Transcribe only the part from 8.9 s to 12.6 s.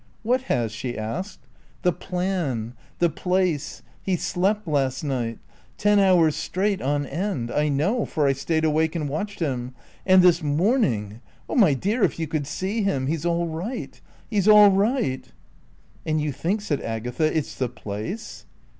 and watched him. And this morning oh, my dear, if you could